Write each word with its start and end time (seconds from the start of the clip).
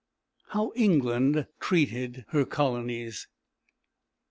HOW 0.47 0.71
ENGLAND 0.75 1.45
TREATED 1.59 2.25
HER 2.29 2.43
COLONIES. 2.43 3.27